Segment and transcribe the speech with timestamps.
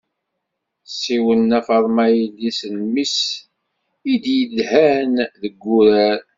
[0.87, 3.17] Tessiwel nna faḍma i yelli-s n mmi-s
[4.11, 6.19] i yedhan deg wurar.